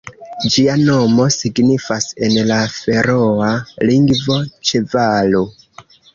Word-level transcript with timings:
Ĝia 0.53 0.77
nomo 0.85 1.27
signifas 1.35 2.07
en 2.29 2.39
la 2.53 2.57
feroa 2.79 3.51
lingvo 3.93 4.41
"ĉevalo". 4.73 5.45